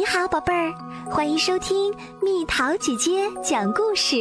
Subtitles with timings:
[0.00, 0.72] 你好，宝贝儿，
[1.10, 4.16] 欢迎收听蜜桃姐姐讲故事。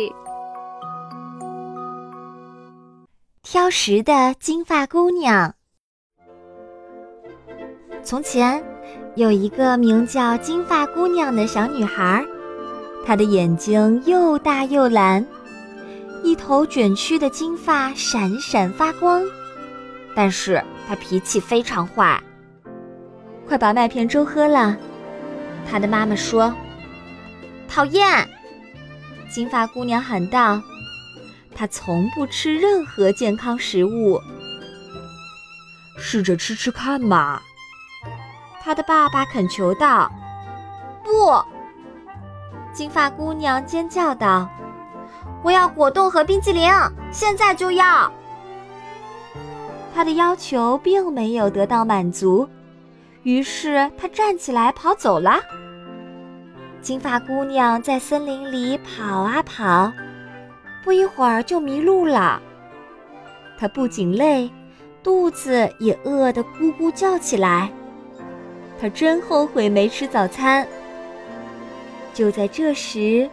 [3.44, 5.56] 挑食的金发姑娘。
[8.04, 8.62] 从前，
[9.16, 12.26] 有一个名叫金发姑娘的小女孩，
[13.06, 15.26] 她的眼睛又大又蓝，
[16.24, 19.24] 一头卷曲的金发闪闪发光。
[20.14, 22.22] 但是她脾气非常坏。
[23.48, 24.78] 快把麦片粥喝了。
[25.70, 26.54] 她的妈妈说
[27.70, 28.28] ：“讨厌！”
[29.32, 30.62] 金发姑娘喊道
[31.56, 34.20] ：“她从不吃任何健康食物。
[35.98, 37.40] 试着吃吃看嘛。”
[38.62, 40.12] 他的爸爸恳求道。
[41.04, 41.44] “不！”
[42.74, 44.50] 金发姑娘尖叫道
[45.44, 46.72] ，“我要果冻和冰激凌，
[47.12, 48.12] 现在就要！”
[49.94, 52.48] 她的要求并没有得到满足。
[53.30, 55.40] 于是他站起来跑走了。
[56.82, 59.94] 金发姑娘在森林里跑啊跑，
[60.84, 62.42] 不一会儿就迷路了。
[63.56, 64.50] 她不仅累，
[65.04, 67.70] 肚子也饿得咕咕叫起来。
[68.82, 70.68] 她真后悔没吃早餐。
[72.16, 73.30] 就在这时，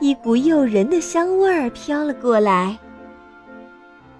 [0.00, 2.76] 一股诱人的香味儿飘了过来。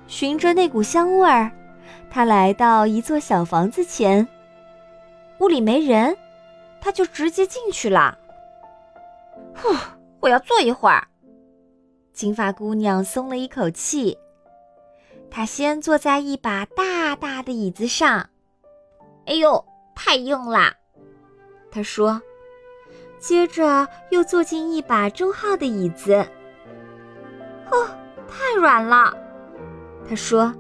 [0.07, 1.51] 循着那股香味儿，
[2.09, 4.25] 她来到一座小房子前。
[5.41, 6.17] 屋里没人，
[6.81, 8.17] 他就直接进去了。
[9.55, 9.75] 呼，
[10.21, 11.07] 我要坐一会儿。
[12.13, 14.17] 金发姑娘松了一口气。
[15.31, 18.31] 她先坐在一把大大的椅子上。
[19.27, 19.63] 哎呦，
[19.95, 20.73] 太硬了，
[21.71, 22.21] 她说。
[23.19, 26.15] 接着又坐进一把中号的椅子。
[27.71, 27.89] 哦，
[28.29, 29.13] 太软了，
[30.09, 30.55] 她说。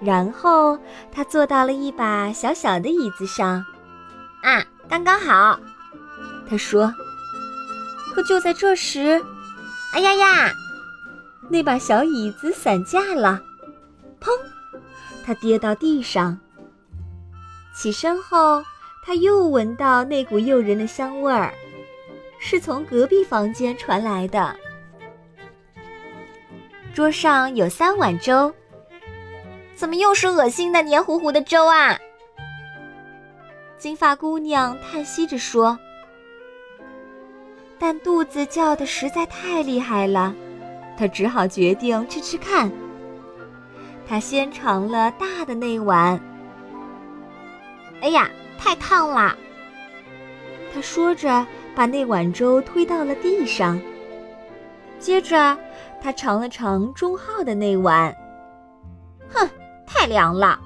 [0.00, 0.78] 然后
[1.10, 3.64] 他坐到了一把小小的椅子上，
[4.42, 5.58] 啊，刚刚好，
[6.48, 6.92] 他说。
[8.14, 9.22] 可就在这时，
[9.92, 10.50] 哎呀呀，
[11.50, 13.38] 那把小椅子散架了，
[14.18, 14.30] 砰！
[15.22, 16.38] 他跌到地上。
[17.74, 18.64] 起身后，
[19.04, 21.52] 他又闻到那股诱人的香味儿，
[22.38, 24.56] 是从隔壁房间传来的。
[26.94, 28.50] 桌上有三碗粥。
[29.76, 31.98] 怎么又是恶心的黏糊糊的粥啊？
[33.76, 35.78] 金发姑娘叹息着说。
[37.78, 40.34] 但肚子叫的实在太厉害了，
[40.96, 42.72] 她只好决定吃吃看。
[44.08, 46.18] 她先尝了大的那碗。
[48.00, 49.36] 哎呀，太烫啦！
[50.72, 53.78] 她说着，把那碗粥推到了地上。
[54.98, 55.54] 接着，
[56.00, 58.16] 她尝了尝中号的那碗。
[59.28, 59.46] 哼！
[60.06, 60.58] 凉了，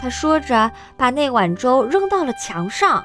[0.00, 3.02] 他说着，把那碗粥扔到了墙上。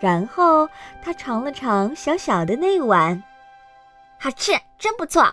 [0.00, 0.68] 然后
[1.00, 3.22] 他尝了尝小小的那碗，
[4.18, 5.32] 好吃，真不错！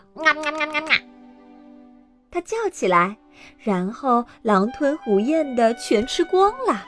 [2.32, 3.18] 他叫起来，
[3.60, 6.86] 然后狼吞虎咽的全吃光了。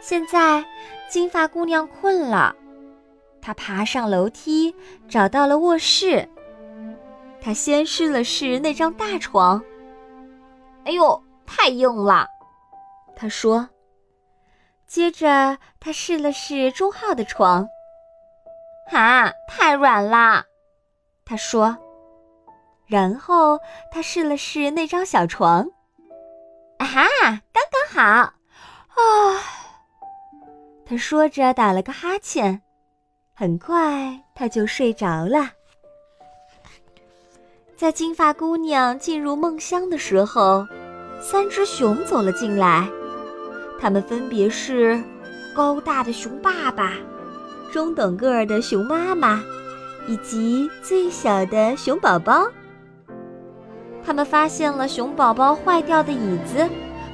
[0.00, 0.64] 现在，
[1.08, 2.54] 金发姑娘困了，
[3.40, 4.74] 她爬上楼梯，
[5.08, 6.28] 找到了卧室。
[7.46, 9.62] 他先试了试那张大床，
[10.84, 12.26] 哎呦，太硬了，
[13.14, 13.68] 他说。
[14.88, 17.64] 接着他试了试中号的床，
[18.90, 20.44] 啊，太软了，
[21.24, 21.78] 他说。
[22.84, 23.60] 然后
[23.92, 25.70] 他试了试那张小床，
[26.78, 27.04] 啊哈，
[27.52, 28.34] 刚刚好，啊，
[30.84, 32.60] 他说着打了个哈欠，
[33.34, 35.52] 很快他就睡着了。
[37.76, 40.66] 在金发姑娘进入梦乡的时候，
[41.20, 42.88] 三只熊走了进来。
[43.78, 44.98] 它们分别是
[45.54, 46.94] 高大的熊爸爸、
[47.70, 49.44] 中等个儿的熊妈妈，
[50.08, 52.48] 以及最小的熊宝宝。
[54.02, 56.66] 他们发现了熊宝宝坏掉的椅子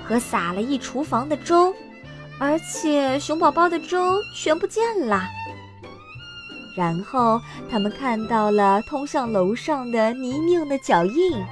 [0.06, 1.75] 和洒了一厨房的粥，
[2.38, 3.98] 而且熊宝宝的粥
[4.37, 5.22] 全不见了。
[6.74, 7.40] 然后
[7.70, 11.44] 他们看到了通向楼上的泥泞的脚印。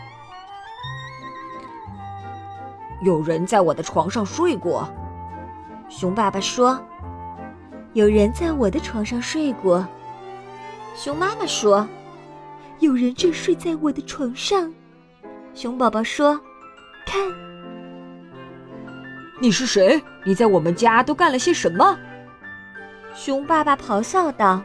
[3.02, 4.88] 有人在我的床上睡过，
[5.88, 6.78] 熊爸爸说。
[7.92, 9.86] 有人在我的床上睡过，
[10.94, 11.88] 熊妈妈说。
[12.78, 14.72] 有人正睡在我的床上，
[15.54, 16.40] 熊宝宝说。
[17.04, 17.20] 看，
[19.40, 20.00] 你是谁？
[20.24, 21.98] 你在我们家都干了些什么？
[23.12, 24.62] 熊爸爸咆哮道。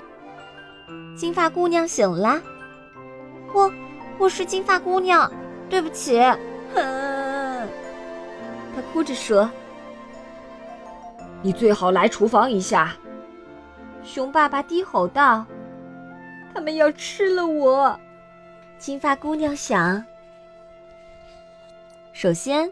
[1.16, 2.42] 金发姑娘醒了，
[3.54, 3.72] 我，
[4.18, 5.32] 我是金发姑娘，
[5.70, 6.20] 对不起，
[6.74, 7.68] 哼，
[8.76, 9.50] 她哭着说。
[11.42, 12.94] 你最好来厨房一下。”
[14.04, 15.46] 熊爸爸低吼道
[16.54, 17.98] ：“他们要吃了我！”
[18.78, 20.04] 金发姑娘想
[22.12, 22.72] ：“首先，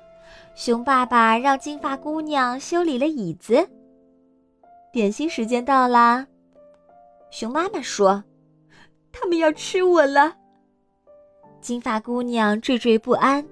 [0.53, 3.67] 熊爸爸让金发姑娘修理了椅子。
[4.91, 6.27] 点心时间到啦。”
[7.31, 8.23] 熊妈妈说
[9.13, 10.33] ：“他们要吃我了。”
[11.61, 13.45] 金发姑娘惴惴不安。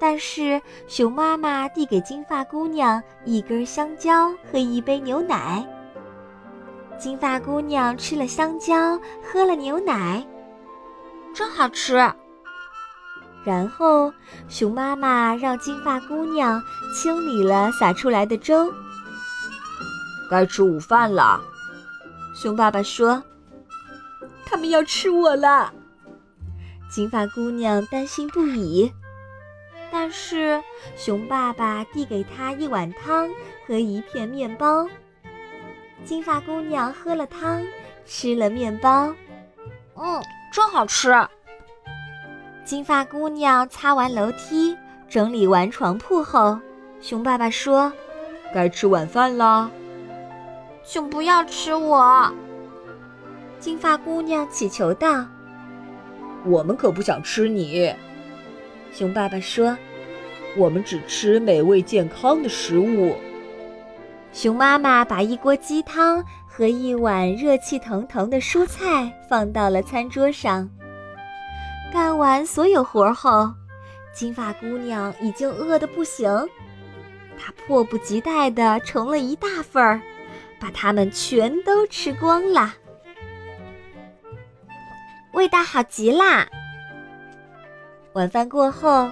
[0.00, 5.64] 但是熊妈妈递给金发姑娘一根香蕉和一杯牛奶。
[6.96, 10.24] 金发姑娘吃了香蕉，喝了牛奶，
[11.34, 11.94] 真好吃。
[13.44, 14.12] 然后
[14.48, 16.62] 熊妈妈让金发姑娘
[16.94, 18.72] 清理了洒出来的粥。
[20.30, 21.40] 该吃午饭了。
[22.34, 23.22] 熊爸爸说
[24.48, 25.72] ：“他们要吃我了。”
[26.90, 28.90] 金发姑娘担心不已，
[29.92, 30.62] 但是
[30.96, 33.28] 熊爸爸递给她一碗汤
[33.66, 34.88] 和一片面包。
[36.04, 37.62] 金发姑娘喝了汤，
[38.06, 39.14] 吃了面包，
[39.96, 41.14] 嗯，真好吃。
[42.64, 44.76] 金发姑娘擦完楼梯，
[45.08, 46.58] 整理完床铺后，
[47.00, 47.92] 熊爸爸说
[48.54, 49.70] ：“该吃晚饭了。”
[50.84, 52.32] 请不要吃我！
[53.60, 55.26] 金发姑娘乞求道
[56.46, 57.92] ：“我们可不想吃你。”
[58.92, 59.76] 熊爸爸说
[60.56, 63.16] ：“我们只吃美味健康的食物。”
[64.32, 70.68] 熊妈妈把一锅鸡汤和一碗热气腾腾的蔬菜放到了餐桌上。
[71.92, 73.50] 干完所有活后，
[74.14, 76.30] 金发姑娘已经饿得不行，
[77.36, 80.00] 她迫不及待地盛了一大份儿。
[80.60, 82.74] 把它们全都吃光了，
[85.38, 86.48] 味道好极啦！
[88.14, 89.08] 晚饭过后，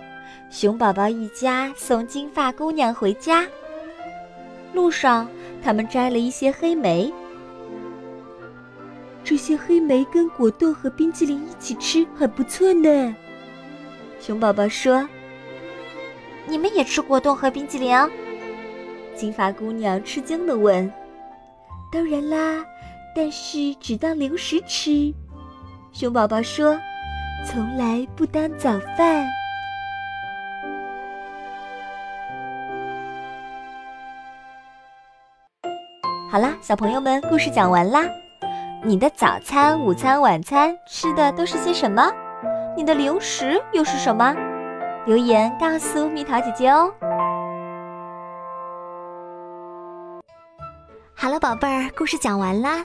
[0.50, 3.46] 熊宝宝一家送金发姑娘回家。
[4.72, 5.28] 路上，
[5.62, 7.14] 他们摘了一些黑莓。
[9.22, 13.14] 这些黑莓跟果冻和冰淇淋一起吃，很不错呢。
[14.18, 15.08] 熊宝宝说
[16.48, 17.96] ：“你们也吃果冻和冰淇淋？”
[19.14, 20.92] 金发姑娘吃惊地问。
[21.92, 22.66] 当然啦，
[23.14, 25.14] 但是只当零食吃。
[25.98, 26.78] 熊宝宝说
[27.42, 29.24] ：“从来不当早饭。”
[36.30, 38.02] 好啦，小朋友们，故事讲完啦。
[38.84, 42.12] 你的早餐、午餐、晚餐吃的都是些什么？
[42.76, 44.36] 你的零食又是什么？
[45.06, 46.92] 留言告诉蜜桃姐姐哦。
[51.14, 52.84] 好了，宝贝儿，故事讲完啦。